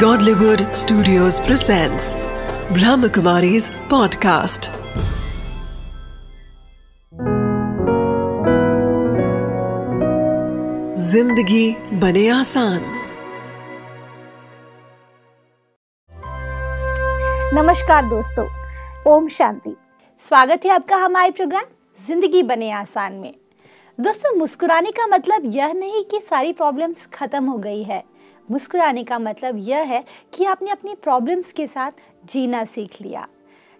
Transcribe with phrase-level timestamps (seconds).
[0.00, 2.06] Godlywood Studios presents
[2.76, 4.66] Brahmakumari's podcast.
[10.98, 12.80] ज़िंदगी बने आसान।
[17.54, 18.46] नमस्कार दोस्तों,
[19.12, 19.74] ओम शांति।
[20.22, 21.64] स्वागत है आपका हमारे प्रोग्राम
[22.06, 23.34] ज़िंदगी बने आसान में।
[23.98, 28.02] दोस्तों, मुस्कुराने का मतलब यह नहीं कि सारी प्रॉब्लम्स खत्म हो गई है।
[28.48, 31.92] मुस्कुराने का मतलब यह है कि आपने अपनी प्रॉब्लम्स के साथ
[32.24, 33.26] जीना सीख लिया।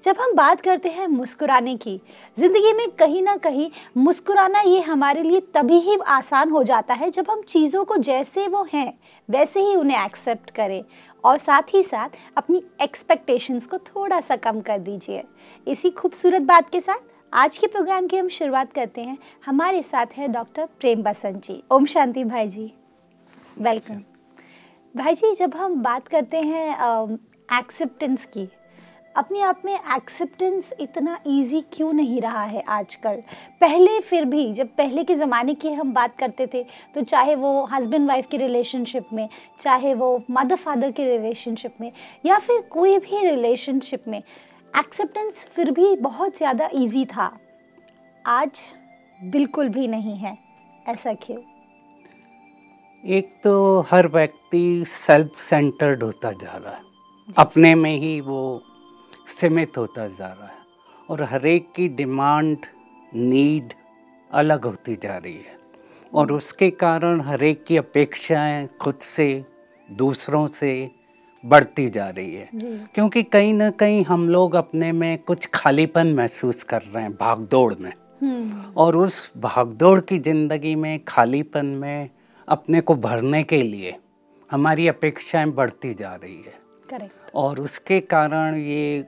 [0.04, 2.00] जब हम बात करते हैं मुस्कुराने की,
[2.36, 7.10] ज़िंदगी में कहीं ना कहीं मुस्कुराना ये हमारे लिए तभी ही आसान हो जाता है
[7.10, 8.92] जब हम चीज़ों को जैसे वो हैं,
[9.28, 10.82] वैसे ही उन्हें एक्सेप्ट करें
[11.24, 15.22] और साथ ही साथ अपनी एक्सपेक्टेशंस को थोड़ा सा कम कर दीजिए।
[15.66, 20.16] इसी खूबसूरत बात के साथ आज के प्रोग्राम की हम शुरुआत करते हैं। हमारे साथ
[20.16, 22.72] है डॉक्टर प्रेम बसंत जी। ओम शांति भाई जी।
[23.58, 24.02] वेलकम
[24.94, 27.18] भाई जी, जब हम बात करते हैं
[27.52, 28.46] एक्सेप्टेंस की,
[29.14, 33.22] अपने आप में एक्सेप्टेंस इतना इजी क्यों नहीं रहा है आजकल?
[33.60, 37.64] पहले फिर भी, जब पहले के ज़माने की हम बात करते थे तो चाहे वो
[37.72, 39.28] हस्बैंड वाइफ की रिलेशनशिप में,
[39.60, 41.90] चाहे वो मदर फादर के रिलेशनशिप में,
[42.24, 47.30] या फिर कोई भी रिलेशनशिप में एक्सेप्टेंस फिर भी बहुत ज़्यादा इजी था।
[48.24, 48.60] आज
[49.20, 50.36] बिल्कुल भी नहीं है,
[50.86, 51.38] ऐसा क्यों?
[53.04, 56.80] एक तो हर व्यक्ति सेल्फ सेंटर्ड होता जा रहा है।
[57.38, 58.62] अपने में ही वो
[59.30, 60.58] सीमित होता जा रहा है
[61.08, 62.66] और हर एक की डिमांड
[63.14, 63.72] नीड
[64.30, 65.58] अलग होती जा रही है।
[66.12, 69.44] और उसके कारण हर एक की अपेक्षाएँ खुद से
[69.88, 70.90] दूसरों से
[71.44, 72.48] बढ़ती जा रही है।
[72.94, 77.74] क्योंकि कहीं ना कहीं हम लोग अपने में कुछ खालीपन महसूस कर रहे हैं भागदौड़
[77.80, 77.92] में।
[78.22, 82.08] हम्म। और उस भागदौड़ की ज़िंदगी में खालीपन में
[82.48, 83.94] अपने को भरने के लिए
[84.50, 86.54] हमारी अपेक्षाएँ बढ़ती जा रही है।
[86.90, 89.02] करेक्ट और उसके कारण ये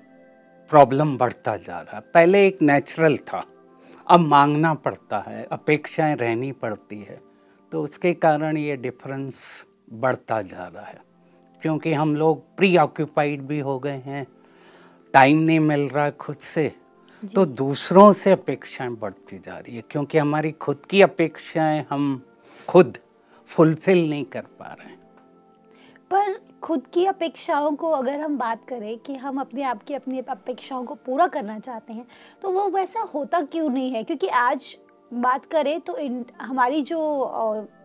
[0.70, 3.44] प्रॉब्लम बढ़ता जा रहा है। पहले एक नेचुरल था
[4.06, 7.20] अब मांगना पड़ता है अपेक्षाएँ रहनी पड़ती है।
[7.72, 11.00] तो उसके कारण ये डिफरेंस बढ़ता जा रहा है।
[11.62, 14.26] क्योंकि हम लोग प्री ऑक्यूपाइड भी हो गए हैं
[15.14, 16.70] टाइम नहीं मिल रहा खुद से
[17.22, 22.22] तो दूसरों से अपेक्षाएँ बढ़ती जा रही है। क्योंकि हमारी खुद की अपेक्षाएँ हम
[22.68, 22.98] खुद
[23.48, 24.96] फुलफिल नहीं कर पा रहे हैं।
[26.10, 30.20] पर खुद की अपेक्षाओं को अगर हम बात करें कि हम अपने आप की अपनी
[30.20, 32.06] अपेक्षाओं को पूरा करना चाहते हैं
[32.42, 34.02] तो वो वैसा होता क्यों नहीं है?
[34.02, 34.76] क्योंकि आज
[35.10, 36.98] बात करें तो इन हमारी जो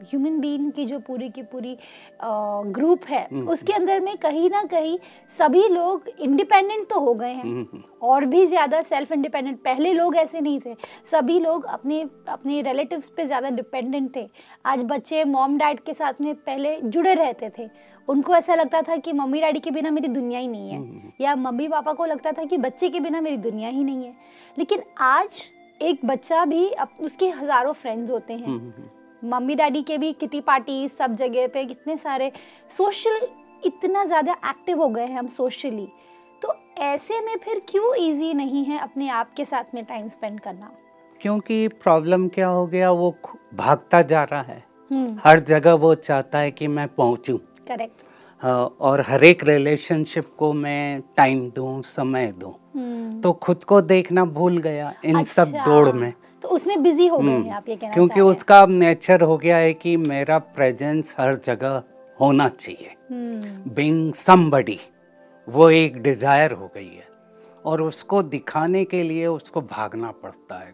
[0.03, 1.75] ह्यूमन बीइंग की जो पूरी की पूरी
[2.23, 4.97] ग्रुप है हम्म, उसके हम्म। अंदर में कहीं ना कहीं
[5.37, 10.15] सभी लोग इंडिपेंडेंट तो हो गए हैं। हम्म, और भी ज़्यादा सेल्फ इंडिपेंडेंट पहले लोग
[10.15, 10.75] ऐसे नहीं थे।
[11.11, 14.27] सभी लोग अपने अपने रिलेटिव्स पे ज़्यादा डिपेंडेंट थे।
[14.65, 17.69] आज बच्चे मॉम डैड के साथ में पहले जुड़े रहते थे।
[18.07, 21.35] उनको ऐसा लगता था कि मम्मी डैडी के बिना मेरी दुनिया ही नहीं है। या
[21.37, 24.15] मम्मी पापा को लगता था कि बच्चे के बिना मेरी दुनिया ही नहीं है।
[24.57, 25.43] लेकिन आज
[25.83, 26.65] एक बच्चा भी
[27.01, 31.15] उसके हज़ारों फ्रेंड्स होते हैं। हम्म, हम्म, हम्म। मम्मी डैडी के भी किटी पार्टी सब
[31.15, 32.31] जगह पे कितने सारे।
[32.69, 33.27] सोशल
[33.65, 35.87] इतना ज़्यादा एक्टिव हो गए हैं हम सोशली
[36.41, 40.39] तो ऐसे में फिर क्यों इजी नहीं है अपने आप के साथ में टाइम स्पेंड
[40.39, 40.71] करना?
[41.21, 43.11] क्योंकि प्रॉब्लम क्या हो गया वो
[43.55, 44.61] भागता जा रहा है।
[45.23, 48.03] हर जगह वो चाहता है कि मैं पहुंचूं। करेक्ट
[48.43, 54.25] और हर एक रिलेशनशिप को मैं टाइम दूँ समय दूँ। हम्म। तो खुद को देखना
[54.25, 57.75] भूल गया इन अच्छा, सब दौड़ में। तो उसमें बिज़ी हो गए हम्म। आप ये
[57.75, 61.81] कहना क्योंकि उसका अब नेचर हो गया है कि मेरा प्रेजेंस हर जगह
[62.19, 64.79] होना चाहिए। बिंग हम्म। समबडी
[65.47, 67.07] वो एक डिज़ायर हो गई है।
[67.65, 70.71] और उसको दिखाने के लिए उसको भागना पड़ता है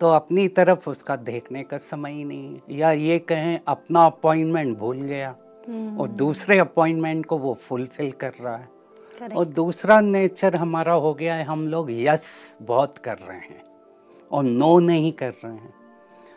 [0.00, 4.96] तो अपनी तरफ़ उसका देखने का समय ही नहीं या ये कहें अपना अपॉइंटमेंट भूल
[4.96, 5.34] गया।
[5.70, 8.68] और दूसरे अपॉइंटमेंट को वो फुलफिल कर रहा है।
[9.12, 9.36] Correct.
[9.36, 13.62] और दूसरा नेचर हमारा हो गया है हम लोग यस बहुत कर रहे हैं
[14.32, 15.74] और नो नहीं कर रहे हैं।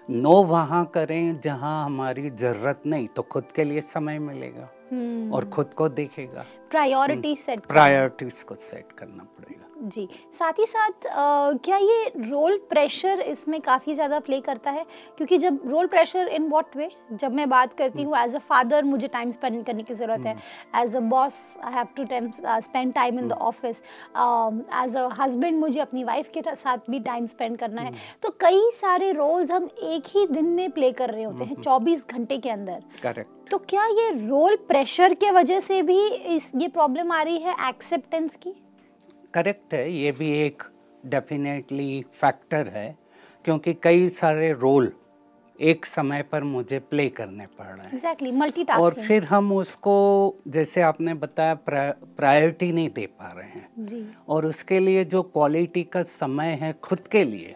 [0.10, 5.36] नो वहाँ करें जहाँ हमारी ज़रूरत नहीं तो खुद के लिए समय मिलेगा hmm.
[5.36, 11.06] और खुद को देखेगा। प्रायोरिटी सेट प्रायोरिटीज को सेट करना पड़ेगा। जी। साथ ही साथ
[11.08, 14.86] आ, क्या ये रोल प्रेशर इसमें काफ़ी ज़्यादा प्ले करता है?
[15.18, 18.84] क्योंकि जब role pressure in what way जब मैं बात करती हूँ एज अ फादर
[18.84, 20.36] मुझे टाइम स्पेंड करने की ज़रूरत है।
[20.82, 23.82] As a boss I have to time spend time in the office
[24.84, 28.30] as a husband मुझे अपनी वाइफ के साथ भी टाइम स्पेंड करना है। हम्म। तो
[28.42, 32.06] कई सारे रोल्स हम एक ही दिन में प्ले कर रहे होते हैं हम्म। चौबीस
[32.08, 36.68] घंटे के अंदर। करेक्ट तो क्या ये रोल प्रेशर के वजह से भी इस ये
[36.68, 38.54] प्रॉब्लम आ रही है एक्सेप्टेंस की?
[39.36, 40.64] करेक्ट है ये भी एक
[41.06, 42.88] डेफिनेटली फैक्टर है
[43.46, 44.92] क्योंकि कई सारे रोल
[45.60, 49.94] एक समय पर मुझे प्ले करने पड़ रहे हैं। एग्जैक्टली और मल्टीटास्किंग फिर हम उसको
[50.48, 55.84] जैसे आपने बताया प्रायोरिटी नहीं दे पा रहे हैं। जी। और उसके लिए जो क्वालिटी
[55.84, 57.56] का समय है खुद के लिए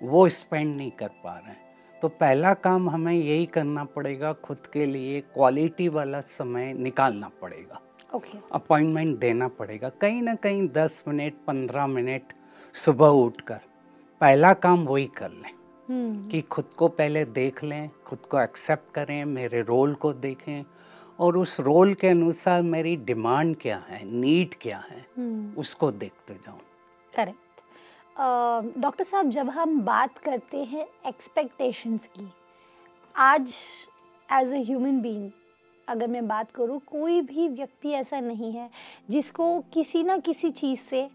[0.00, 1.64] वो स्पेंड नहीं कर पा रहे हैं।
[2.02, 7.80] तो पहला काम हमें यही करना पड़ेगा खुद के लिए क्वालिटी वाला समय निकालना पड़ेगा।
[8.10, 12.32] ओके अपॉइंटमेंट देना पड़ेगा। कहीं ना कहीं दस मिनट पंद्रह मिनट
[12.74, 13.60] सुबह उठकर।
[14.20, 15.50] पहला काम वही कर लें
[15.88, 20.64] हम्म। कि खुद को पहले देख लें खुद को एक्सेप्ट करें मेरे रोल को देखें
[21.18, 26.34] और उस रोल के अनुसार मेरी डिमांड क्या है नीड क्या है हम्म। उसको देखते
[26.34, 26.60] जाऊँ।
[27.12, 27.44] करेक्ट
[28.80, 32.28] डॉक्टर साहब जब हम बात करते हैं एक्सपेक्टेशंस की
[33.14, 33.54] आज
[34.28, 35.30] एज अ ह्यूमन बीइंग
[35.88, 38.70] अगर मैं बात करूँ कोई भी व्यक्ति ऐसा नहीं है
[39.10, 41.08] जिसको किसी ना किसी चीज़ से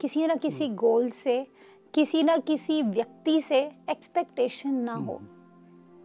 [0.00, 1.46] किसी ना किसी गोल से
[1.94, 3.58] किसी ना किसी व्यक्ति से
[3.90, 5.20] एक्सपेक्टेशन ना हो।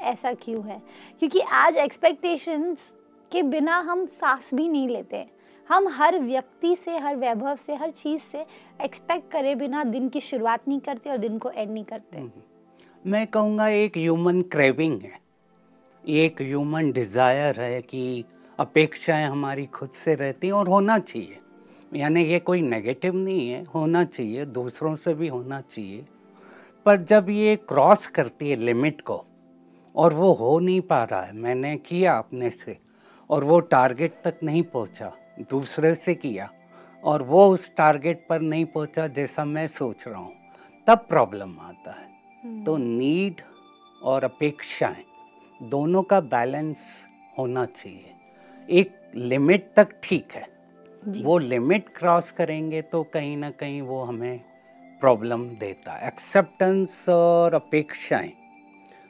[0.01, 0.81] ऐसा क्यों है?
[1.19, 2.95] क्योंकि आज एक्सपेक्टेशंस
[3.31, 5.25] के बिना हम सांस भी नहीं लेते।
[5.69, 8.45] हम हर व्यक्ति से हर वैभव से हर चीज़ से
[8.81, 12.29] एक्सपेक्ट करे बिना दिन की शुरुआत नहीं करते और दिन को एंड नहीं करते।
[13.05, 15.19] मैं कहूँगा एक ह्यूमन क्रेविंग है।
[16.03, 18.23] एक ह्यूमन डिज़ायर है कि
[18.59, 21.37] अपेक्षाएँ हमारी खुद से रहती हैं और होना चाहिए।
[21.91, 26.05] यानी ये कोई नेगेटिव नहीं है होना चाहिए दूसरों से भी होना चाहिए।
[26.85, 29.23] पर जब ये क्रॉस करती है लिमिट को
[29.95, 32.77] और वो हो नहीं पा रहा है मैंने किया अपने से
[33.29, 35.11] और वो टारगेट तक नहीं पहुँचा
[35.51, 36.49] दूसरे से किया
[37.03, 40.33] और वो उस टारगेट पर नहीं पहुँचा जैसा मैं सोच रहा हूँ
[40.87, 43.41] तब प्रॉब्लम आता है। तो नीड
[44.01, 45.03] और अपेक्षाएँ
[45.61, 48.13] दोनों का बैलेंस होना चाहिए।
[48.69, 50.47] एक लिमिट तक ठीक है।
[51.23, 54.39] वो लिमिट क्रॉस करेंगे तो कहीं ना कहीं वो हमें
[54.99, 58.33] प्रॉब्लम देता है। एक्सेप्टेंस और अपेक्षाएँ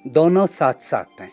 [0.08, 1.32] दोनों साथ साथ हैं।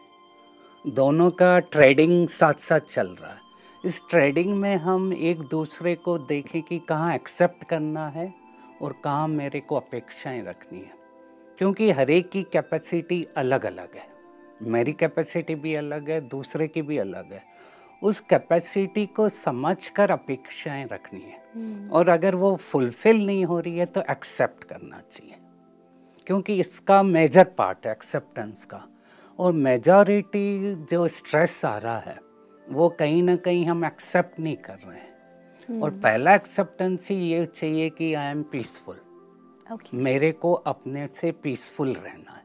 [0.87, 3.41] दोनों का ट्रेडिंग साथ साथ चल रहा है।
[3.85, 8.35] इस ट्रेडिंग में हम एक दूसरे को देखें कि कहाँ एक्सेप्ट करना है
[8.83, 10.93] और कहाँ मेरे को अपेक्षाएँ रखनी है।
[11.59, 14.18] क्योंकि हर एक की कैपेसिटी अलग अलग है।
[14.63, 17.43] मेरी कैपेसिटी भी अलग है दूसरे की भी अलग है।
[18.03, 21.43] उस कैपेसिटी को समझकर अपेक्षाएँ रखनी है।
[21.89, 25.35] और अगर वो फुलफिल नहीं हो रही है तो एक्सेप्ट करना चाहिए।
[26.27, 28.89] क्योंकि इसका मेजर पार्ट है एक्सेप्टेंस का।
[29.39, 32.19] और मेजॉरिटी जो स्ट्रेस आ रहा है
[32.69, 37.47] वो कहीं ना कहीं हम एक्सेप्ट नहीं कर रहे हैं। और पहला एक्सेप्टेंस ही ये
[37.47, 38.97] चाहिए कि आई एम पीसफुल
[39.95, 42.38] मेरे को अपने से पीसफुल रहना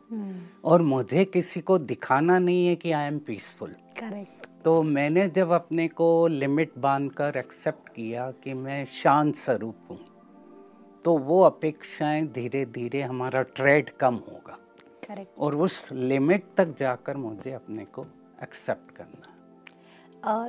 [0.65, 5.51] और मुझे किसी को दिखाना नहीं है कि आई एम पीसफुल करेक्ट तो मैंने जब
[5.51, 9.99] अपने को लिमिट बांधकर एक्सेप्ट किया कि मैं शांत स्वरूप हूँ
[11.05, 14.57] तो वो अपेक्षाएँ धीरे धीरे हमारा ट्रेड कम होगा।
[15.07, 18.05] करेक्ट और उस लिमिट तक जाकर मुझे अपने को
[18.43, 19.29] एक्सेप्ट करना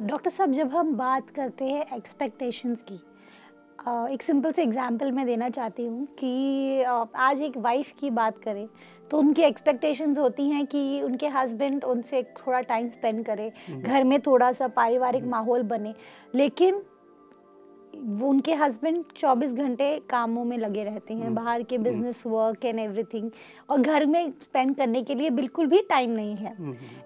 [0.01, 3.01] डॉक्टर साहब जब हम बात करते हैं एक्सपेक्टेशंस की
[3.79, 8.67] एक सिंपल से एग्ज़ाम्पल मैं देना चाहती हूँ कि आज एक वाइफ की बात करें
[9.11, 13.51] तो उनकी एक्सपेक्टेशंस होती हैं कि उनके हस्बैंड उनसे थोड़ा टाइम स्पेंड करें
[13.83, 15.95] घर में थोड़ा सा पारिवारिक माहौल बने।
[16.35, 16.83] लेकिन
[18.03, 22.79] वो उनके हस्बैंड 24 घंटे कामों में लगे रहते हैं बाहर के बिज़नेस वर्क एंड
[22.81, 23.31] एवरीथिंग
[23.71, 26.57] और घर में स्पेंड करने के लिए बिल्कुल भी टाइम नहीं है।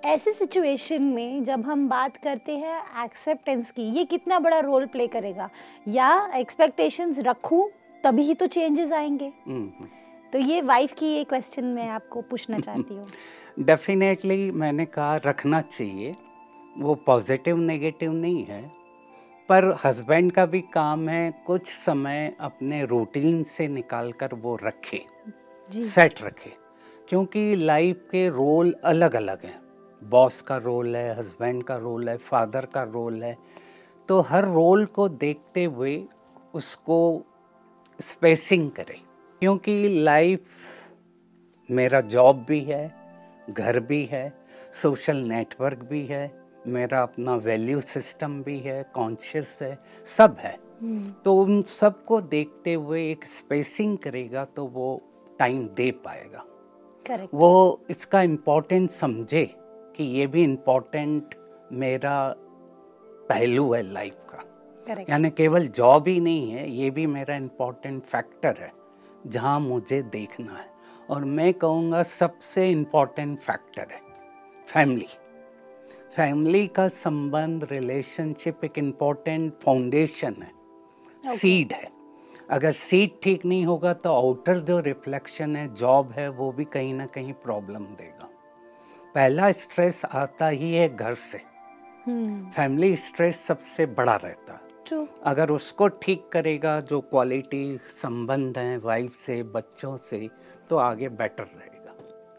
[0.05, 5.07] ऐसे सिचुएशन में जब हम बात करते हैं एक्सेप्टेंस की ये कितना बड़ा रोल प्ले
[5.07, 5.51] करेगा?
[5.89, 7.71] या एक्सपेक्टेशंस रखूँ
[8.05, 9.87] तभी ही तो चेंजेस आएँगे। हम्म,
[10.33, 13.07] तो ये वाइफ की ये क्वेश्चन मैं आपको पूछना चाहती हूँ।
[13.59, 16.15] डेफिनेटली मैंने कहा रखना चाहिए
[16.79, 18.78] वो पॉजिटिव नेगेटिव नहीं है।
[19.49, 25.01] पर हस्बैंड का भी काम है कुछ समय अपने रूटीन से निकाल कर वो रखे
[25.71, 26.53] जी। सेट रखे
[27.09, 29.61] क्योंकि लाइफ के रोल अलग अलग हैं।
[30.03, 33.37] बॉस का रोल है हस्बैंड का रोल है फादर का रोल है।
[34.09, 36.03] तो हर रोल को देखते हुए
[36.55, 36.99] उसको
[38.01, 39.01] स्पेसिंग करें
[39.43, 40.45] क्योंकि लाइफ
[41.71, 42.85] मेरा जॉब भी है
[43.51, 44.33] घर भी है
[44.73, 46.27] सोशल नेटवर्क भी है
[46.69, 50.57] मेरा अपना वैल्यू सिस्टम भी है कॉन्शियस है सब है।
[51.25, 55.01] तो उन सबको देखते हुए एक स्पेसिंग करेगा तो वो
[55.39, 56.45] टाइम दे पाएगा।
[57.07, 59.45] करेक्ट वो इसका इम्पोर्टेंस समझे
[59.97, 61.35] कि ये भी इम्पोर्टेंट
[61.73, 62.17] मेरा
[63.29, 68.57] पहलू है लाइफ का। यानी केवल जॉब ही नहीं है ये भी मेरा इम्पोर्टेंट फैक्टर
[68.61, 68.73] है
[69.27, 70.67] जहाँ मुझे देखना है।
[71.11, 74.01] और मैं कहूँगा सबसे इम्पोर्टेंट फैक्टर है
[74.69, 75.07] फैमिली
[76.19, 81.89] फैमिली का संबंध रिलेशनशिप एक इम्पोर्टेंट फाउंडेशन है। सीड है।
[82.51, 86.95] अगर सीड ठीक नहीं होगा तो आउटर जो रिफ्लेक्शन है जॉब है वो भी कहीं
[86.95, 88.29] ना कहीं प्रॉब्लम देगा।
[89.15, 91.39] पहला स्ट्रेस आता ही है घर से।
[92.57, 94.61] फैमिली स्ट्रेस सबसे बड़ा रहता।
[94.93, 100.29] है अगर उसको ठीक करेगा जो क्वालिटी संबंध है वाइफ से बच्चों से
[100.71, 101.77] तो आगे बेटर रहेगा।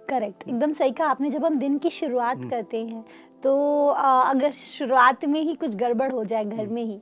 [0.09, 3.05] करेक्ट एकदम सही कहा आपने। जब हम दिन की शुरुआत हम्म। करते हैं
[3.43, 7.00] तो अगर शुरुआत में ही कुछ गड़बड़ हो जाए घर हम्म। में ही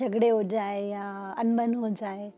[0.00, 2.32] झगड़े हो जाए या अनबन हो जाए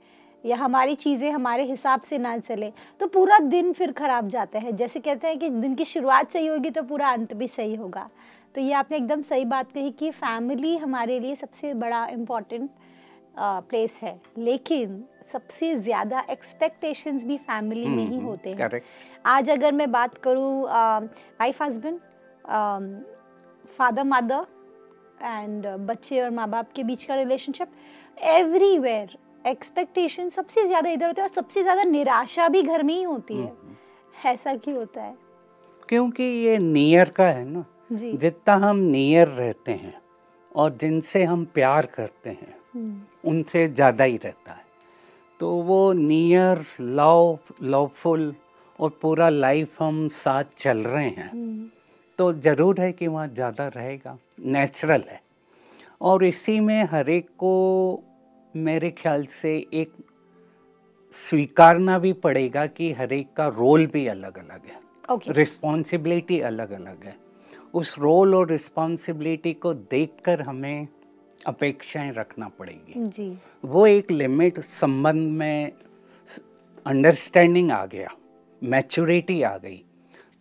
[0.44, 4.72] या हमारी चीज़ें हमारे हिसाब से ना चले तो पूरा दिन फिर खराब जाता है।
[4.72, 8.08] जैसे कहते हैं कि दिन की शुरुआत सही होगी तो पूरा अंत भी सही होगा।
[8.54, 12.70] तो ये आपने एकदम सही बात कही कि फैमिली हमारे लिए सबसे बड़ा इंपॉर्टेंट
[13.38, 15.02] प्लेस है। लेकिन
[15.32, 18.80] सबसे ज़्यादा एक्सपेक्टेशंस भी फैमिली में ही होते हैं।
[19.26, 21.98] आज अगर मैं बात करूँ wife husband
[23.70, 24.46] father mother
[25.22, 27.72] and बच्चे और माँ बाप के बीच का रिलेशनशिप
[28.28, 33.02] एवरीवेयर एक्सपेक्टेशन सबसे ज़्यादा इधर होते हैं और सबसे ज़्यादा निराशा भी घर में ही
[33.02, 33.52] होती है।
[34.24, 35.14] ऐसा क्यों होता है?
[35.88, 39.94] क्योंकि ये नियर का है ना जी। जितना हम नियर रहते हैं
[40.52, 44.64] और जिनसे हम प्यार करते हैं हम्म, उनसे ज़्यादा ही रहता है।
[45.40, 48.34] तो वो नियर लव लवफुल
[48.78, 51.68] और पूरा लाइफ हम साथ चल रहे हैं। हम्म,
[52.20, 55.20] तो ज़रूर है कि वहाँ ज़्यादा रहेगा नेचुरल है।
[56.00, 57.52] और इसी में हर एक को
[58.54, 59.92] मेरे ख्याल से एक
[61.14, 64.78] स्वीकारना भी पड़ेगा कि हर एक का रोल भी अलग अलग है।
[65.10, 67.16] ओके रिस्पॉन्सिबिलिटी अलग अलग है।
[67.74, 70.88] उस रोल और रिस्पॉन्सिबिलिटी को देखकर हमें
[71.46, 73.32] अपेक्षाएँ रखना पड़ेगी। जी।
[73.64, 75.72] वो एक लिमिट संबंध में
[76.86, 78.14] अंडरस्टैंडिंग आ गया
[78.62, 79.82] मैच्योरिटी आ गई।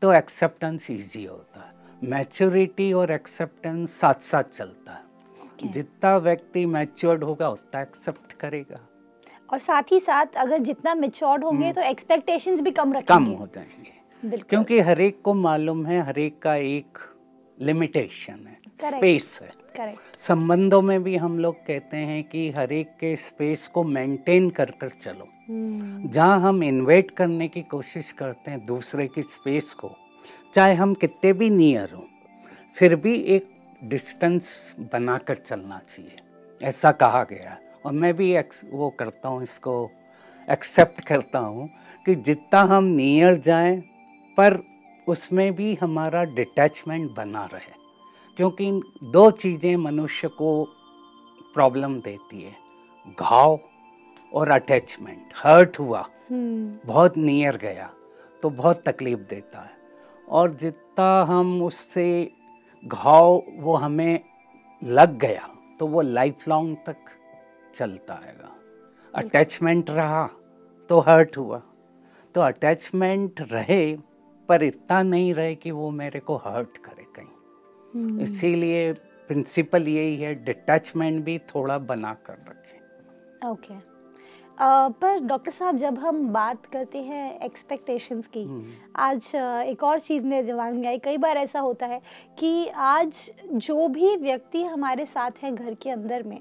[0.02, 5.04] तो एक्सेप्टेंस इजी होता है। मैच्योरिटी और एक्सेप्टेंस साथ साथ चलता है।
[5.56, 5.72] Okay.
[5.72, 8.80] जितना व्यक्ति मैच्योर्ड होगा उतना एक्सेप्ट करेगा।
[9.54, 13.48] और साथ ही साथ अगर जितना मेच्योर्ड होंगे तो एक्सपेक्टेशंस भी कम रखेंगे। कम हो
[13.56, 16.98] जाएँगे। क्योंकि हर एक को मालूम है हर एक का एक
[17.60, 22.88] लिमिटेशन है। स्पेस है। करेक्ट संबंधों में भी हम लोग कहते हैं कि हर एक
[23.00, 28.52] के स्पेस को मेंटेन कर कर चलो। हम्म, जहाँ हम इन्वेट करने की कोशिश करते
[28.52, 29.92] हैं दूसरे की स्पेस को
[30.54, 32.04] चाहे हम कितने भी नियर हों
[32.76, 33.50] फिर भी एक
[33.84, 36.16] डिस्टेंस बनाकर चलना चाहिए।
[36.62, 38.38] ऐसा कहा गया और मैं भी
[38.72, 39.90] वो करता हूँ इसको
[40.48, 41.70] एक्सेप्ट करता हूँ
[42.06, 43.78] कि जितना हम नियर जाएँ
[44.38, 44.64] पर
[45.08, 47.79] उसमें भी हमारा डिटैचमेंट बना रहे।
[48.40, 50.64] क्योंकि इन दो चीज़ें मनुष्य को
[51.54, 52.52] प्रॉब्लम देती है।
[53.20, 53.60] घाव
[54.34, 56.00] और अटैचमेंट हर्ट हुआ।
[56.32, 57.90] हम्म, बहुत नियर गया
[58.44, 59.72] तो बहुत तकलीफ़ देता है।
[60.30, 62.32] और जितना हम उससे
[62.86, 64.20] घाव वो हमें
[64.84, 66.98] लग गया तो वो लाइफ लॉन्ग तक
[67.76, 68.56] चलता आएगा।
[69.16, 70.30] अटैचमेंट रहा
[70.90, 71.62] तो हर्ट हुआ।
[72.36, 73.98] तो अटैचमेंट रहे
[74.50, 76.99] पर इतना नहीं रहे कि वो मेरे को हर्ट करे।
[77.96, 78.92] हम्म, इसीलिए
[79.28, 85.98] प्रिंसिपल यही है डिटैचमेंट भी थोड़ा बना कर रखें। ओके अ, पर डॉक्टर साहब जब
[86.00, 88.44] हम बात करते हैं एक्सपेक्टेशंस की
[88.96, 89.32] आज
[89.68, 92.02] एक और चीज़ मेरे जवाब में आई। कई बार ऐसा होता है
[92.40, 96.40] कि आज जो भी व्यक्ति हमारे साथ है घर के अंदर में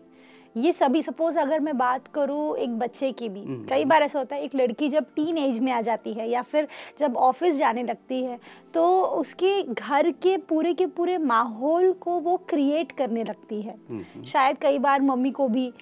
[0.58, 4.36] ये सभी सपोज़ अगर मैं बात करूँ एक बच्चे की भी कई बार ऐसा होता
[4.36, 7.82] है एक लड़की जब टीन एज में आ जाती है या फिर जब ऑफ़िस जाने
[7.82, 8.38] लगती है
[8.74, 13.74] तो उसके घर के पूरे के पूरे माहौल को वो क्रिएट करने लगती है।
[14.24, 15.72] शायद कई बार मम्मी को भी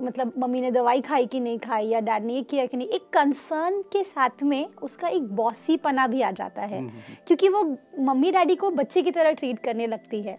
[0.00, 2.88] मतलब मम्मी ने दवाई खाई कि नहीं खाई या डैड ने ये किया कि नहीं
[2.88, 6.82] एक कंसर्न के साथ में उसका एक बॉसी पना भी आ जाता है।
[7.26, 7.62] क्योंकि वो
[8.00, 10.36] मम्मी डैडी को बच्चे की तरह ट्रीट करने लगती है।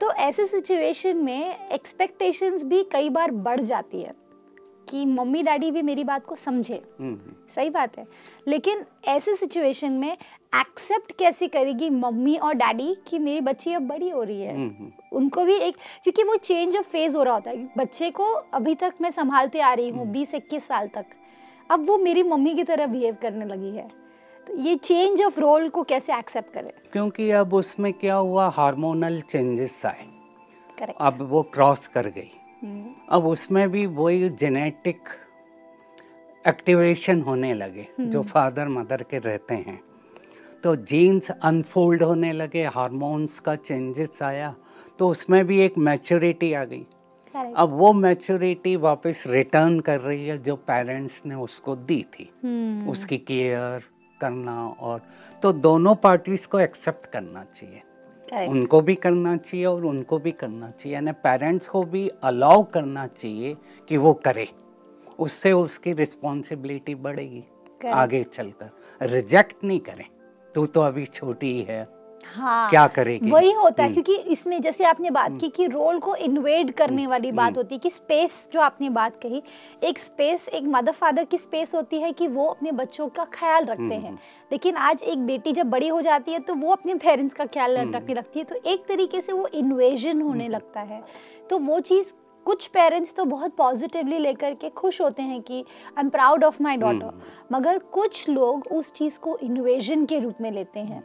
[0.00, 4.23] तो ऐसे सिचुएशन में एक्सपेक्टेशंस भी कई बार बढ़ जाती है।
[4.88, 6.82] कि मम्मी डैडी भी मेरी बात को समझे।
[7.54, 8.06] सही बात है।
[8.48, 14.08] लेकिन ऐसे सिचुएशन में एक्सेप्ट कैसे करेगी मम्मी और डैडी कि मेरी बच्ची अब बड़ी
[14.10, 14.56] हो रही है?
[15.12, 18.74] उनको भी एक क्योंकि वो चेंज ऑफ़ फ़ेज़ हो रहा होता है बच्चे को अभी
[18.74, 21.06] तक मैं संभालते आ रही हूँ बीस इक्कीस साल तक।
[21.70, 23.88] अब वो मेरी मम्मी की तरह बिहेव करने लगी है।
[24.46, 26.70] तो ये चेंज ऑफ़ रोल को कैसे एक्सेप्ट करें?
[26.92, 30.06] क्योंकि अब उसमें क्या हुआ हार्मोनल चेंजेस आए।
[31.00, 32.30] अब वो क्रॉस कर गई।
[33.08, 35.08] अब उसमें भी वही जेनेटिक
[36.48, 39.80] एक्टिवेशन होने लगे जो फादर मदर के रहते हैं।
[40.62, 44.54] तो जीन्स अनफोल्ड होने लगे हार्मोन्स का चेंजेस आया
[44.98, 46.86] तो उसमें भी एक मैच्योरिटी आ गई।
[47.56, 52.90] अब वो मैच्योरिटी वापस रिटर्न कर रही है जो पेरेंट्स ने उसको दी थी। हम्म।
[52.90, 53.84] उसकी केयर
[54.20, 55.00] करना और
[55.42, 57.82] तो दोनों पार्टीज़ को एक्सेप्ट करना चाहिए।
[58.34, 62.62] करेक्ट उनको भी करना चाहिए और उनको भी करना चाहिए। यानी पेरेंट्स को भी अलाउ
[62.62, 63.56] करना चाहिए
[63.88, 64.48] कि वो करे।
[65.18, 67.44] उससे उसकी रिस्पॉन्सिबिलिटी बढ़ेगी।
[67.88, 68.70] आगे चलकर।
[69.02, 70.04] रिजेक्ट नहीं करें।
[70.54, 71.88] तू तो अभी छोटी ही है।
[72.26, 75.98] हाँ क्या करेगी वही होता है हम्म। क्योंकि इसमें जैसे आपने बात की कि रोल
[75.98, 79.42] को इन्वेड करने वाली हम्म। बात होती है कि स्पेस जो आपने बात कही
[79.82, 83.64] एक स्पेस एक मदर फादर की स्पेस होती है कि वो अपने बच्चों का ख्याल
[83.64, 84.18] रखते हम्म। हैं
[84.50, 87.78] लेकिन आज एक बेटी जब बड़ी हो जाती है तो वो अपने पेरेंट्स का ख्याल
[87.78, 91.02] हम्म। रखने लगती है तो एक तरीके से वो इन्वेजन होने लगता है
[91.50, 92.12] तो वो चीज़
[92.46, 96.62] कुछ पेरेंट्स तो बहुत पॉजिटिवली लेकर के खुश होते हैं कि I am proud of
[96.62, 97.56] my daughter hmm.
[97.56, 101.02] मगर कुछ लोग उस चीज़ को इन्वेजन के रूप में लेते हैं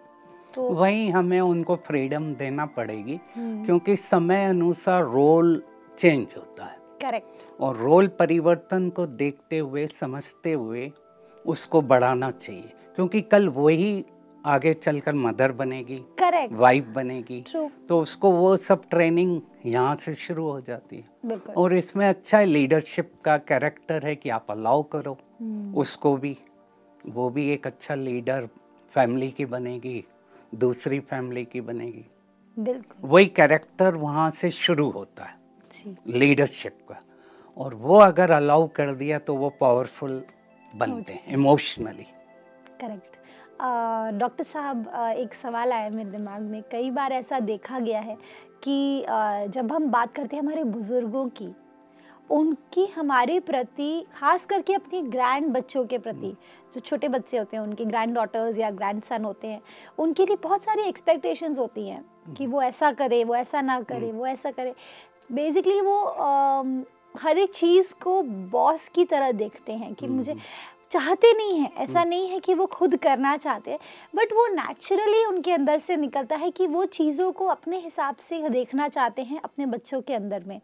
[0.55, 5.61] तो वही हमें उनको फ्रीडम देना पड़ेगी हम्म। क्योंकि समय अनुसार रोल
[5.97, 10.91] चेंज होता है। करेक्ट और रोल परिवर्तन को देखते हुए समझते हुए
[11.45, 14.03] उसको बढ़ाना चाहिए क्योंकि कल वही
[14.45, 20.13] आगे चलकर मदर बनेगी करेक्ट वाइफ बनेगी ट्रू तो उसको वो सब ट्रेनिंग यहाँ से
[20.15, 25.17] शुरू हो जाती है। और इसमें अच्छा लीडरशिप का कैरेक्टर है कि आप अलाउ करो
[25.41, 26.37] हम्म, उसको भी
[27.07, 28.47] वो भी एक अच्छा लीडर
[28.95, 30.03] फैमिली की बनेगी
[30.53, 32.05] दूसरी फैमिली की बनेगी।
[32.57, 35.37] बिल्कुल। वही कैरेक्टर वहाँ से शुरू होता है
[36.09, 37.01] लीडरशिप का।
[37.57, 40.21] और वो अगर अलाउ कर दिया तो वो पावरफुल
[40.73, 42.05] बनते हैं इमोशनली
[42.81, 43.17] करेक्ट
[44.19, 44.85] डॉक्टर साहब
[45.17, 48.17] एक सवाल आया मेरे दिमाग में। कई बार ऐसा देखा गया है
[48.63, 49.05] कि
[49.49, 51.47] जब हम बात करते हैं हमारे बुज़ुर्गों की
[52.31, 56.35] उनकी हमारे प्रति खास करके अपने ग्रैंड बच्चों के प्रति
[56.73, 59.61] जो छोटे बच्चे होते हैं उनके ग्रैंड डॉटर्स या ग्रैंड सन होते हैं
[59.99, 64.11] उनके लिए बहुत सारी एक्सपेक्टेशंस होती हैं कि वो ऐसा करे वो ऐसा ना करे
[64.11, 64.73] वो ऐसा करे।
[65.31, 66.83] बेसिकली वो अम,
[67.19, 70.35] हर एक चीज़ को बॉस की तरह देखते हैं कि मुझे
[70.91, 73.79] चाहते नहीं है ऐसा नहीं है कि वो खुद करना चाहते हैं
[74.15, 78.49] बट वो नेचुरली उनके अंदर से निकलता है कि वो चीज़ों को अपने हिसाब से
[78.49, 80.61] देखना चाहते हैं अपने बच्चों के अंदर में।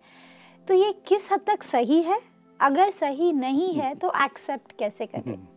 [0.68, 2.20] तो ये किस हद तक सही है?
[2.60, 5.48] अगर सही नहीं है तो एक्सेप्ट कैसे करें?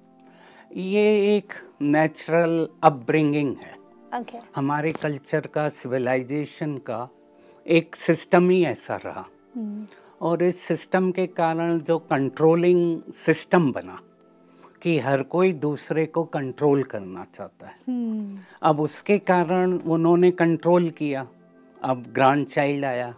[0.77, 3.77] ये एक नेचुरल अपब्रिंगिंग है।
[4.21, 7.09] ओके हमारे कल्चर का सिविलाइजेशन का
[7.67, 9.25] एक सिस्टम ही ऐसा रहा।
[10.23, 13.99] और इस सिस्टम के कारण जो कंट्रोलिंग सिस्टम बना
[14.83, 17.73] कि हर कोई दूसरे को कंट्रोल करना चाहता है।
[18.63, 21.27] अब उसके कारण उन्होंने कंट्रोल किया।
[21.83, 23.15] अब ग्रैंड चाइल्ड आया।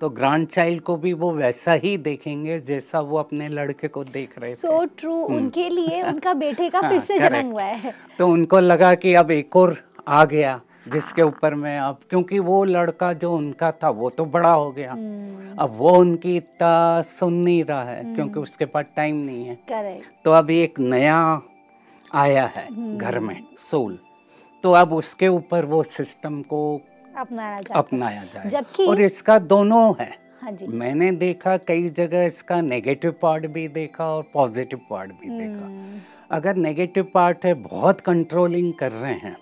[0.00, 4.38] तो ग्रैंड चाइल्ड को भी वो वैसा ही देखेंगे जैसा वो अपने लड़के को देख
[4.38, 7.94] रहे थे। सो ट्रू उनके लिए उनका बेटे का फिर हाँ, से जन्म हुआ है।
[8.18, 9.76] तो उनको लगा कि अब एक और
[10.08, 14.52] आ गया जिसके ऊपर मैं अब क्योंकि वो लड़का जो उनका था वो तो बड़ा
[14.52, 14.92] हो गया।
[15.62, 20.32] अब वो उनकी इतना सुन नहीं रहा है क्योंकि उसके पास टाइम नहीं है। तो
[20.32, 21.18] अब एक नया
[22.14, 23.98] आया है घर में सोल
[24.64, 26.80] तो अब उसके ऊपर वो सिस्टम को
[27.20, 32.24] अपनाना चाहते अपनाया जाए। जबकि- और इसका दोनों है। हाँ जी। मैंने देखा कई जगह
[32.24, 35.66] इसका नेगेटिव पार्ट भी देखा और पॉजिटिव पार्ट भी देखा।
[36.36, 39.36] अगर नेगेटिव पार्ट है बहुत कंट्रोलिंग कर रहे हैं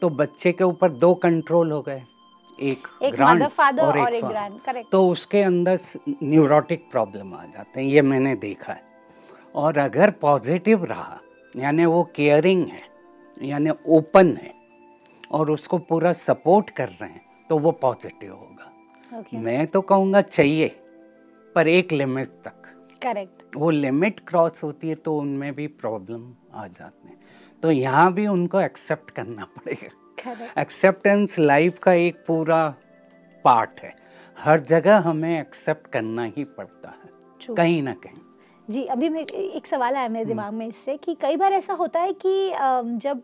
[0.00, 2.02] तो बच्चे के ऊपर दो कंट्रोल हो गए।
[2.60, 4.90] एक एक mother, father और एक fa- grand, correct.
[4.92, 5.78] तो उसके अंदर
[6.22, 8.82] न्यूरोटिक प्रॉब्लम आ जाते हैं ये मैंने देखा है।
[9.54, 11.20] और अगर पॉजिटिव रहा
[11.56, 12.82] यानी वो केयरिंग है
[13.42, 14.63] यानी ओपन है
[15.34, 20.20] और उसको पूरा सपोर्ट कर रहे हैं तो वो पॉजिटिव होगा। ओके मैं तो कहूँगा
[20.20, 20.68] चाहिए
[21.56, 22.62] पर एक लिमिट तक।
[23.02, 27.18] करेक्ट वो लिमिट क्रॉस होती है तो उनमें भी प्रॉब्लम आ जाते हैं।
[27.62, 32.66] तो यहाँ भी उनको एक्सेप्ट करना पड़ेगा। एक्सेप्टेंस लाइफ का एक पूरा
[33.44, 33.94] पार्ट है।
[34.36, 37.56] हर जगह हमें एक्सेप्ट करना ही पड़ता है। True.
[37.56, 38.20] कहीं ना कहीं।
[38.68, 41.72] जी अभी मैं एक सवाल आया हम्म। मेरे दिमाग में इससे कि कई बार ऐसा
[41.74, 42.52] होता है कि
[42.98, 43.22] जब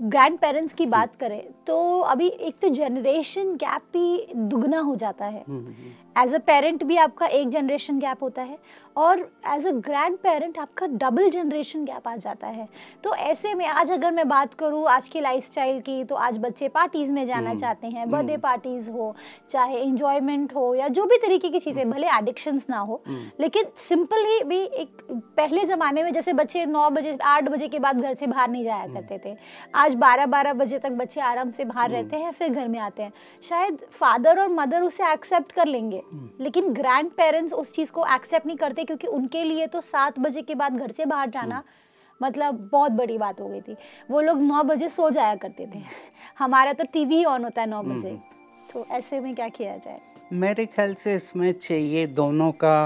[0.00, 5.24] ग्रैंड पेरेंट्स की बात करें तो अभी एक तो जनरेशन गैप भी दुगना हो जाता
[5.24, 5.74] है। हम्म,
[6.16, 8.58] एज अ पेरेंट भी आपका एक जनरेशन गैप होता है
[8.96, 12.66] और एज अ ग्रैंड पेरेंट आपका डबल जनरेशन गैप आ जाता है।
[13.04, 16.68] तो ऐसे में आज अगर मैं बात करूँ आज की लाइफस्टाइल की तो आज बच्चे
[16.68, 19.14] पार्टीज़ में जाना चाहते हैं बर्थडे पार्टीज़ हो
[19.50, 23.02] चाहे इंजॉयमेंट हो या जो भी तरीके की चीज़ें भले एडिक्शंस ना हो
[23.40, 25.02] लेकिन सिंपल ही भी एक
[25.36, 28.64] पहले ज़माने में जैसे बच्चे नौ बजे आठ बजे के बाद घर से बाहर नहीं
[28.64, 29.36] जाया करते थे।
[29.74, 33.02] आज बारह बारह बजे तक बच्चे आराम से बाहर रहते हैं फिर घर में आते
[33.02, 36.02] हैं। शायद फादर और मदर उसे एक्सेप्ट कर लेंगे
[36.40, 40.42] लेकिन ग्रैंड पेरेंट्स उस चीज़ को एक्सेप्ट नहीं करते क्योंकि उनके लिए तो सात बजे
[40.42, 41.62] के बाद घर से बाहर जाना
[42.20, 43.76] मतलब बहुत बड़ी बात हो गई थी।
[44.10, 45.82] वो लोग नौ बजे सो जाया करते थे।
[46.38, 48.18] हमारा तो टीवी ऑन होता है नौ बजे।
[48.72, 50.00] तो ऐसे में क्या किया जाए?
[50.32, 52.76] मेरे ख्याल से इसमें चाहिए दोनों का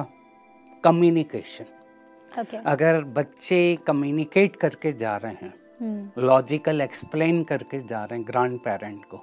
[0.84, 8.18] कम्युनिकेशन ओके अगर बच्चे कम्युनिकेट करके जा रहे हैं हम्म। लॉजिकल एक्सप्लेन करके जा रहे
[8.18, 9.20] हैं ग्रैंड पेरेंट को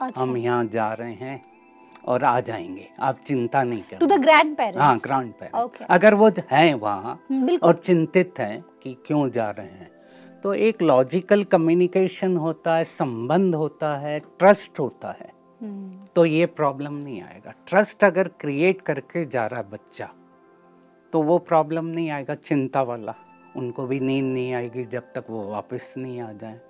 [0.00, 1.40] अच्छा। हम यहाँ जा रहे हैं
[2.04, 5.86] और आ जाएँगे। आप चिंता नहीं टू करें द ग्रैंड पेरेंट्स हाँ ग्रैंड पेरेंट Okay.
[5.90, 9.90] अगर वो हैं वहाँ हम्म, और चिंतित हैं कि क्यों जा रहे हैं
[10.42, 15.30] तो एक लॉजिकल कम्युनिकेशन होता है संबंध होता है ट्रस्ट होता है।
[15.60, 20.08] हम्म, तो ये प्रॉब्लम नहीं आएगा। ट्रस्ट अगर क्रिएट करके जा रहा है बच्चा
[21.12, 23.14] तो वो प्रॉब्लम नहीं आएगा। चिंता वाला
[23.56, 26.60] उनको भी नींद नहीं आएगी जब तक वो वापस नहीं आ जाए।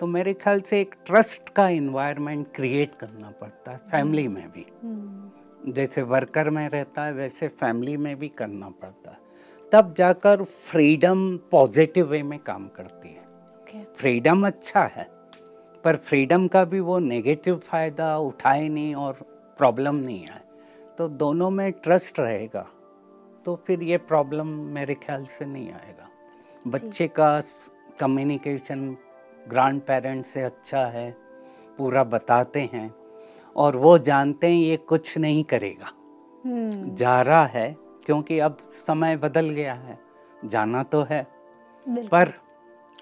[0.00, 4.66] तो मेरे ख्याल से एक ट्रस्ट का इन्वायरमेंट क्रिएट करना पड़ता है फैमिली में भी।
[4.82, 9.26] हम्म, जैसे वर्कर में रहता है वैसे फैमिली में भी करना पड़ता है।
[9.72, 13.22] तब जाकर फ्रीडम पॉजिटिव वे में काम करती है।
[13.56, 15.06] ओके फ्रीडम अच्छा है
[15.84, 19.12] पर फ्रीडम का भी वो नेगेटिव फ़ायदा उठाए नहीं और
[19.58, 20.42] प्रॉब्लम नहीं आए
[20.98, 22.66] तो दोनों में ट्रस्ट रहेगा
[23.46, 26.08] तो फिर ये प्रॉब्लम मेरे ख्याल से नहीं आएगा।
[26.66, 27.40] बच्चे का
[28.00, 28.96] कम्युनिकेशन
[29.48, 31.10] ग्रैंड पेरेंट्स से अच्छा है
[31.78, 32.90] पूरा बताते हैं
[33.56, 35.92] और वो जानते हैं ये कुछ नहीं करेगा।
[36.44, 37.74] हम्म, जा रहा है
[38.06, 39.98] क्योंकि अब समय बदल गया है
[40.46, 41.26] जाना तो है
[41.86, 42.32] पर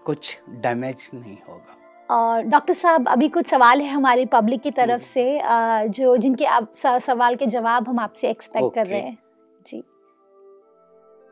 [0.06, 1.74] कुछ डैमेज नहीं होगा।
[2.10, 5.40] और डॉक्टर साहब अभी कुछ सवाल है हमारी पब्लिक की तरफ़ से
[5.90, 9.18] जो जिनके आप सवाल के जवाब हम आपसे एक्सपेक्ट कर रहे हैं।
[9.66, 9.82] जी।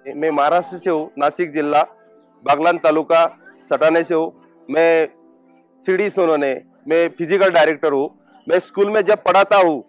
[0.07, 1.83] मैं महाराष्ट्र से हूँ नासिक जिला
[2.45, 3.27] बागलान तालुका
[3.63, 4.33] सटाने से हूँ।
[4.71, 5.09] मैं
[5.81, 6.55] सीडी सोनोने
[6.89, 8.09] मैं फ़िज़िकल डायरेक्टर हूँ।
[8.47, 9.85] मैं स्कूल में जब पढ़ाता हूँ,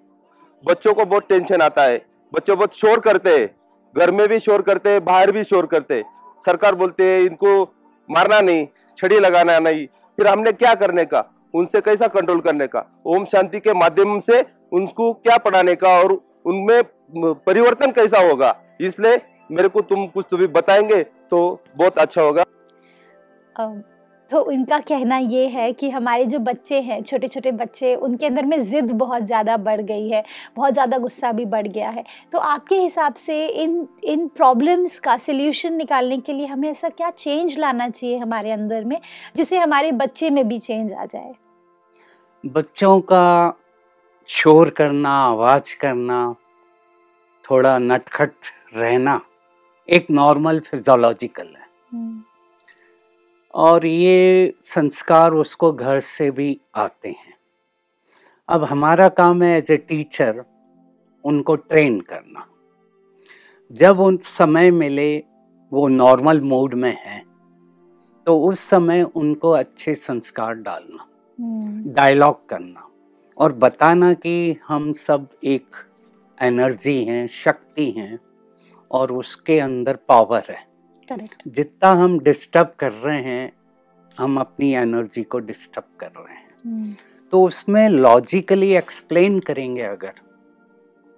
[0.63, 2.01] बच्चों को बहुत टेंशन आता है।
[2.33, 3.49] बच्चे बहुत शोर करते हैं।
[3.95, 6.03] घर में भी शोर करते हैं, बाहर भी शोर करते
[6.41, 7.63] सरकार बोलते हैं, इनको
[8.09, 9.85] मारना नहीं, छड़ी लगाना नहीं।
[10.17, 11.23] फिर हमने क्या करने का?
[11.53, 12.85] उनसे कैसा कंट्रोल करने का?
[13.05, 16.83] ओम शांति के माध्यम से उनको क्या पढ़ाने का और उनमें
[17.15, 18.55] परिवर्तन कैसा होगा?
[18.81, 22.43] इसलिए मेरे को तुम कुछ तो भी बताएँगे तो बहुत अच्छा होगा।
[24.29, 28.45] तो उनका कहना ये है कि हमारे जो बच्चे हैं छोटे छोटे बच्चे, उनके अंदर
[28.45, 30.23] में ज़िद बहुत ज़्यादा बढ़ गई है,
[30.55, 35.17] बहुत ज़्यादा गुस्सा भी बढ़ गया है। तो आपके हिसाब से इन इन प्रॉब्लम्स का
[35.17, 38.99] सल्यूशन निकालने के लिए हमें ऐसा क्या चेंज लाना चाहिए हमारे अंदर में,
[39.35, 41.33] जिससे हमारे बच्चे में भी चेंज आ जाए?
[42.43, 43.53] बच्चों का
[44.29, 46.35] शोर करना, आवाज़ करना,
[47.45, 48.33] थोड़ा नटखट
[48.75, 49.19] रहना,
[49.89, 51.64] एक नॉर्मल फिजोलॉजिकल है।
[53.55, 57.33] और ये संस्कार उसको घर से भी आते हैं।
[58.49, 60.43] अब हमारा काम है एज ए टीचर
[61.25, 62.45] उनको ट्रेन करना।
[63.71, 65.17] जब उन समय मिले
[65.71, 67.23] वो नॉर्मल मूड में हैं
[68.27, 71.07] तो उस समय उनको अच्छे संस्कार डालना
[71.39, 72.87] हम्म, डायलॉग करना
[73.37, 75.75] और बताना कि हम सब एक
[76.37, 78.19] एनर्जी हैं शक्ति हैं
[78.91, 80.74] और उसके अंदर पावर है।
[81.09, 83.53] करेक्ट। जितना हम डिस्टर्ब कर रहे हैं
[84.19, 86.93] हम अपनी एनर्जी को डिस्टर्ब कर रहे हैं। हम्म,
[87.31, 90.13] तो उसमें लॉजिकली एक्सप्लेन करेंगे अगर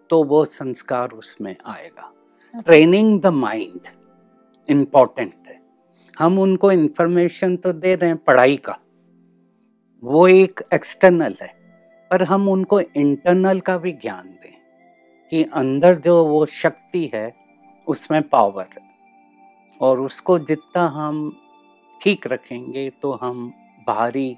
[0.10, 2.14] तो वो संस्कार उसमें आएगा।
[2.56, 3.80] ट्रेनिंग द माइंड
[4.70, 5.62] इंपॉर्टेंट है।
[6.20, 8.80] हम उनको इंफॉर्मेशन तो दे रहे हैं पढ़ाई का।
[10.04, 11.58] वो एक एक्सटर्नल है।
[12.12, 14.54] पर हम उनको इंटरनल का भी ज्ञान दें
[15.32, 17.36] कि अंदर जो वो शक्ति है
[17.88, 18.87] उसमें पावर है।
[19.82, 21.30] और उसको जितना हम
[22.02, 23.54] ठीक रखेंगे तो हम
[23.88, 24.38] बाहरी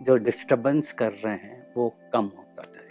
[0.00, 2.86] जो डिस्टरबेंस कर रहे हैं वो कम होता जाएगा।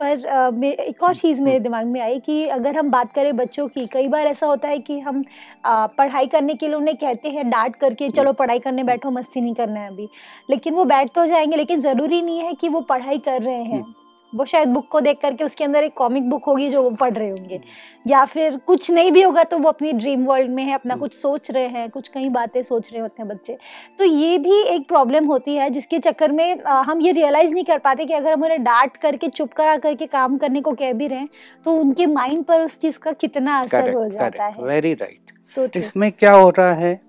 [0.00, 3.86] पर एक और चीज़ मेरे दिमाग में आई कि अगर हम बात करें बच्चों की
[3.86, 5.22] कई बार ऐसा होता है कि हम
[5.64, 9.40] अ, पढ़ाई करने के लिए उन्हें कहते हैं डांट करके चलो पढ़ाई करने बैठो मस्ती
[9.40, 10.08] नहीं करना है अभी।
[10.50, 13.82] लेकिन वो बैठ तो जाएँगे लेकिन ज़रूरी नहीं है कि वो पढ़ाई कर रहे हैं।
[14.34, 17.12] वो शायद बुक को देख करके उसके अंदर एक कॉमिक बुक होगी जो वो पढ़
[17.12, 17.60] रहे होंगे।
[18.06, 21.14] या फिर कुछ नहीं भी होगा तो वो अपनी ड्रीम वर्ल्ड में है अपना कुछ
[21.14, 23.56] सोच रहे हैं कुछ कई बातें सोच रहे होते हैं बच्चे।
[23.98, 27.78] तो ये भी एक प्रॉब्लम होती है जिसके चक्कर में हम ये रियलाइज़ नहीं कर
[27.78, 31.06] पाते कि अगर हम उन्हें डांट करके चुप करा करके काम करने को कह भी
[31.06, 31.28] रहे हैं
[31.64, 34.94] तो उनके माइंड पर उस चीज़ का कितना असर correct, हो जाता करेक्ट है। वेरी
[34.94, 37.00] राइट सो ट्रू इसमें क्या हो रहा है?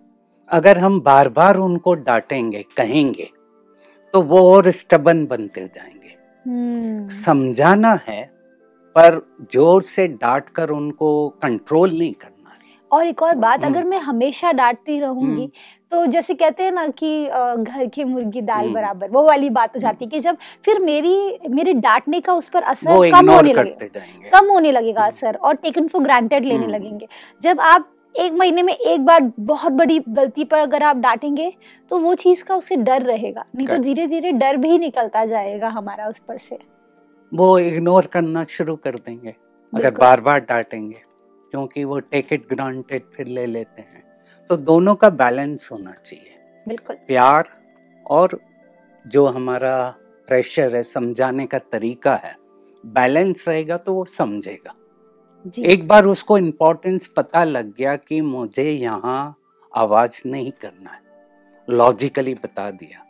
[0.50, 3.30] अगर हम बार बार उनको डांटेंगे कहेंगे
[4.14, 5.95] तो वो और स्टबन बनते जाएँगे। हम्म
[6.48, 8.24] समझाना है
[8.96, 9.22] पर
[9.54, 12.36] ज़ोर से डांट कर उनको कंट्रोल नहीं करना
[12.92, 15.50] और एक और बात हम्म। अगर मैं हमेशा डांटती रहूँगी हम्म।
[15.92, 19.76] तो जैसे कहते हैं ना कि घर की मुर्गी दाल हम्म। बराबर वो वाली बात
[19.76, 23.54] हो जाती है कि जब फिर मेरी मेरे डांटने का उस पर असर कम होने
[23.54, 27.08] लगेगा कम होने लगेगा हम्म। असर और टेकन फॉर ग्रांटेड लेने हम्म। लगेंगे
[27.44, 31.52] जब आप एक महीने में एक बार बहुत बड़ी गलती पर अगर आप डांटेंगे
[31.92, 35.70] तो वो चीज़ का उसे डर रहेगा। नहीं तो धीरे धीरे डर भी निकलता जाएगा
[35.70, 36.58] हमारा उस पर से।
[37.32, 39.36] वो इग्नोर करना शुरू कर देंगे
[39.74, 41.02] अगर बार बार डांटेंगे
[41.54, 44.04] क्योंकि वो टेक इट ग्रांटेड फिर ले लेते हैं।
[44.50, 47.50] तो दोनों का बैलेंस होना चाहिए। बिल्कुल। प्यार
[48.06, 48.40] और
[49.06, 49.76] जो हमारा
[50.28, 52.36] प्रेशर है समझाने का तरीका है
[52.84, 54.74] बैलेंस रहेगा तो वो समझेगा।
[55.60, 59.38] एक बार उसको इम्पोर्टेंस पता लग गया कि मुझे यहाँ
[59.76, 61.00] आवाज़ नहीं करना है।
[61.70, 63.06] लॉजिकली बता दिया।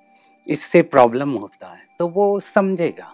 [0.47, 3.13] इससे प्रॉब्लम होता है। तो वो समझेगा।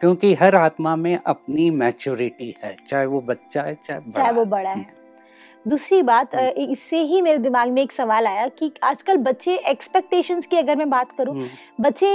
[0.00, 4.44] क्योंकि हर आत्मा में अपनी मैच्योरिटी है। चाहे वो बच्चा है चाहे बड़ा चाहे वो।
[4.44, 4.95] बड़ा है।
[5.66, 10.56] दूसरी बात इससे ही मेरे दिमाग में एक सवाल आया कि आजकल बच्चे एक्सपेक्टेशंस की
[10.56, 11.48] अगर मैं बात करूँ हम्म,
[11.80, 12.10] बच्चे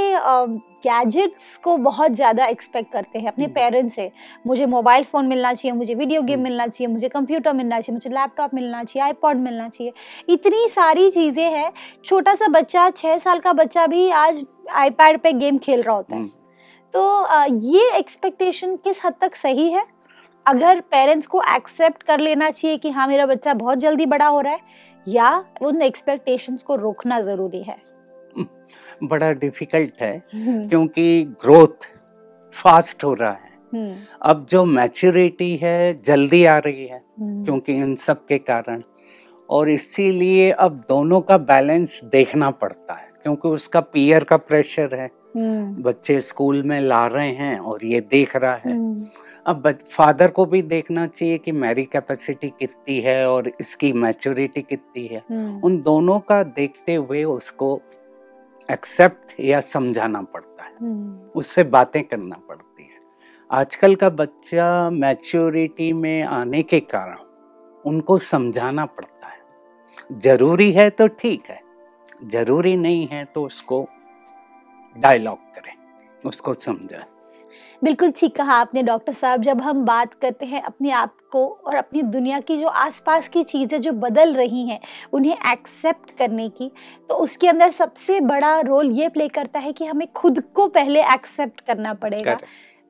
[0.84, 4.10] गैजेट्स को बहुत ज़्यादा एक्सपेक्ट करते हैं अपने हम्म। पेरेंट्स से
[4.46, 7.96] मुझे मोबाइल फ़ोन मिलना चाहिए मुझे वीडियो गेम हम्म। मिलना चाहिए मुझे कंप्यूटर मिलना चाहिए
[7.96, 9.94] मुझे लैपटॉप मिलना चाहिए आईपॉड मिलना चाहिए
[10.30, 11.72] इतनी सारी चीज़ें हैं
[12.06, 14.44] छोटा सा बच्चा छः साल का बच्चा भी आज
[14.76, 16.30] आईपैड पे गेम खेल रहा होता है हम्म।
[16.94, 19.86] तो ये एक्सपेक्टेशन किस हद तक सही है
[20.46, 24.42] अगर पेरेंट्स को एक्सेप्ट कर लेना चाहिए कि हाँ मेरा बच्चा बहुत जल्दी बड़ा हो
[24.42, 24.60] रहा है
[25.08, 27.76] या उन एक्सपेक्टेशंस को रोकना ज़रूरी है।
[29.04, 31.88] बड़ा डिफ़िकल्ट है हम्म, क्योंकि ग्रोथ
[32.56, 37.74] फास्ट हो रहा है। हम्म, अब जो मैच्योरिटी है जल्दी आ रही है हम्म, क्योंकि
[37.74, 38.82] इन सब के कारण।
[39.50, 45.10] और इसीलिए अब दोनों का बैलेंस देखना पड़ता है क्योंकि उसका पीयर का प्रेशर है।
[45.36, 49.06] हम्म, बच्चे स्कूल में ला रहे हैं और ये देख रहा है। हम्म,
[49.46, 55.06] अब फादर को भी देखना चाहिए कि मेरी कैपेसिटी कितनी है और इसकी मैच्योरिटी कितनी
[55.08, 57.80] है। हम्म, उन दोनों का देखते हुए उसको
[58.70, 63.00] एक्सेप्ट या समझाना पड़ता है। हम्म, उससे बातें करना पड़ती है।
[63.50, 67.18] आजकल का बच्चा मैच्योरिटी में आने के कारण
[67.86, 71.60] उनको समझाना पड़ता है। ज़रूरी है तो ठीक है
[72.26, 73.88] ज़रूरी नहीं है तो उसको
[74.96, 75.74] डायलॉग करें
[76.26, 77.06] उसको समझाएँ।
[77.82, 81.76] बिल्कुल ठीक कहा आपने डॉक्टर साहब। जब हम बात करते हैं अपने आप को और
[81.76, 84.80] अपनी दुनिया की जो आसपास की चीज़ें जो बदल रही हैं
[85.14, 86.70] उन्हें एक्सेप्ट करने की
[87.10, 91.04] तो उसके अंदर सबसे बड़ा रोल ये प्ले करता है कि हमें खुद को पहले
[91.04, 92.38] एक्सेप्ट करना पड़ेगा।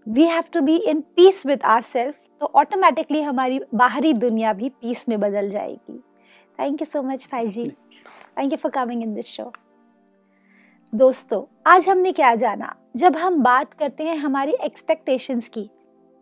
[0.08, 4.70] We have to be in peace with our self तो ऑटोमेटिकली हमारी बाहरी दुनिया भी
[4.72, 5.98] पीस में बदल जाएगी।
[6.60, 7.70] थैंक यू सो मच भाई जी।
[8.38, 9.52] Thank you for coming in this show
[10.94, 12.74] दोस्तों, आज हमने क्या जाना?
[12.98, 15.70] जब हम बात करते हैं हमारी एक्सपेक्टेशंस की,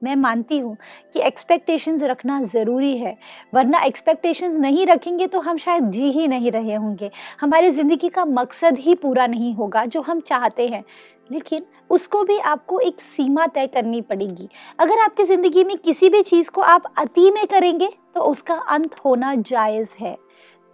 [0.01, 0.75] मैं मानती हूँ
[1.13, 3.15] कि एक्सपेक्टेशंस रखना ज़रूरी है,
[3.53, 7.09] वरना एक्सपेक्टेशंस नहीं रखेंगे तो हम शायद जी ही नहीं रहे होंगे।
[7.41, 10.83] हमारी ज़िंदगी का मकसद ही पूरा नहीं होगा, जो हम चाहते हैं।
[11.31, 16.21] लेकिन उसको भी आपको एक सीमा तय करनी पड़ेगी। अगर आपकी ज़िंदगी में किसी भी
[16.23, 20.17] चीज़ को आप अति में करेंगे तो उसका अंत होना जायज़ है।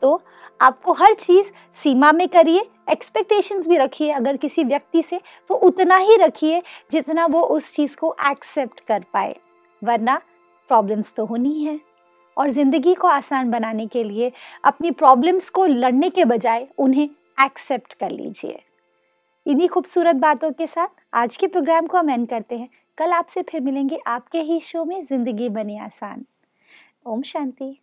[0.02, 0.22] तो
[0.62, 5.20] आपको हर चीज़ सीमा में करिए एक्सपेक्टेशंस भी रखिए अगर किसी व्यक्ति से
[5.50, 9.36] तो उतना ही रखिए जितना वो उस चीज़ को एक्सेप्ट कर पाए,
[9.82, 10.22] वरना
[10.70, 11.80] प्रॉब्लम्स तो होनी है।
[12.38, 14.32] और ज़िंदगी को आसान बनाने के लिए,
[14.64, 18.60] अपनी प्रॉब्लम्स को लड़ने के बजाय उन्हें एक्सेप्ट कर लीजिए।
[19.46, 23.42] इन्हीं खूबसूरत बातों के साथ आज के प्रोग्राम को हम एंड करते हैं। कल आपसे
[23.42, 26.26] फिर मिलेंगे आपके ही शो में, ज़िंदगी बने आसान।
[27.06, 27.78] ओम शांति।